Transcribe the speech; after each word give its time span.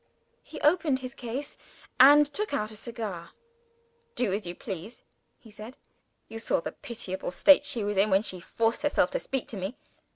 He 0.41 0.59
opened 0.61 0.97
his 1.01 1.13
case, 1.13 1.59
and 1.99 2.25
took 2.25 2.55
out 2.55 2.71
a 2.71 2.75
cigar. 2.75 3.29
"Do 4.15 4.33
as 4.33 4.47
you 4.47 4.55
please," 4.55 5.03
he 5.37 5.51
said. 5.51 5.77
"You 6.27 6.39
saw 6.39 6.59
the 6.59 6.71
pitiable 6.71 7.29
state 7.29 7.65
she 7.67 7.83
was 7.83 7.97
in, 7.97 8.09
when 8.09 8.23
she 8.23 8.39
forced 8.39 8.81
herself 8.81 9.11
to 9.11 9.19
speak 9.19 9.47
to 9.49 9.57
me. 9.57 9.75